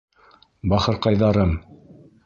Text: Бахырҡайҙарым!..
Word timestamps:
Бахырҡайҙарым!.. 0.73 1.57